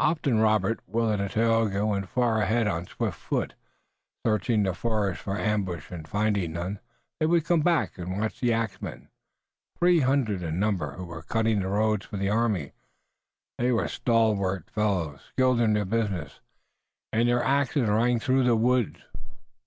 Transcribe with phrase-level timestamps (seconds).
[0.00, 3.54] Often Robert, Willet and Tayoga went far ahead on swift foot,
[4.26, 6.78] searching the forest for ambush, and finding none,
[7.18, 9.08] they would come back and watch the axmen,
[9.78, 12.74] three hundred in number, who were cutting the road for the army.
[13.56, 16.40] They were stalwart fellows, skilled in their business,
[17.10, 18.98] and their axes rang through the woods.